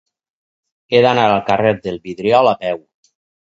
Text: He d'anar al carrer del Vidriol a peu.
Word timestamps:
He 0.95 1.03
d'anar 1.07 1.27
al 1.35 1.45
carrer 1.51 1.77
del 1.87 2.03
Vidriol 2.09 2.53
a 2.57 2.59
peu. 2.67 2.87